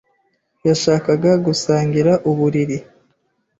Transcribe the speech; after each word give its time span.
yashakaga 0.67 1.31
gusangira 1.45 2.11
uburiri. 2.29 2.77